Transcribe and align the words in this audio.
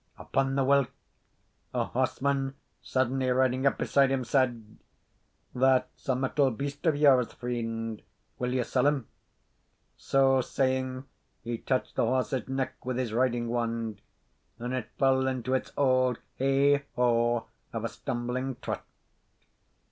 Upon 0.17 0.55
the 0.55 0.63
whilk, 0.63 0.89
a 1.75 1.83
horseman, 1.83 2.55
suddenly 2.81 3.29
riding 3.29 3.67
up 3.67 3.77
beside 3.77 4.09
him, 4.09 4.23
said, 4.23 4.79
"That's 5.53 6.09
a 6.09 6.15
mettle 6.15 6.49
beast 6.49 6.87
of 6.87 6.95
yours, 6.95 7.33
freend; 7.33 8.01
will 8.39 8.51
you 8.51 8.63
sell 8.63 8.87
him?" 8.87 9.07
So 9.97 10.41
saying, 10.41 11.05
he 11.43 11.59
touched 11.59 11.97
the 11.97 12.05
horse's 12.07 12.47
neck 12.47 12.83
with 12.83 12.97
his 12.97 13.13
riding 13.13 13.47
wand, 13.49 14.01
and 14.57 14.73
it 14.73 14.89
fell 14.97 15.27
into 15.27 15.53
its 15.53 15.71
auld 15.77 16.17
heigh 16.39 16.83
ho 16.95 17.45
of 17.71 17.85
a 17.85 17.87
stumbling 17.87 18.55
trot. 18.55 18.83